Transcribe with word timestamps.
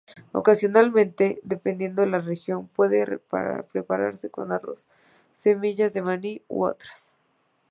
Ocasionalmente, 0.31 1.39
dependiendo 1.43 2.03
la 2.07 2.19
región, 2.21 2.67
puede 2.69 3.19
prepararse 3.71 4.31
con 4.31 4.51
arroz, 4.51 4.87
semillas 5.35 5.93
de 5.93 6.01
maní 6.01 6.41
u 6.47 6.63
otras. 6.63 7.11